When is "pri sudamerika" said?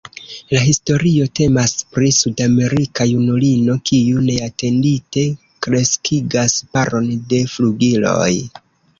1.97-3.05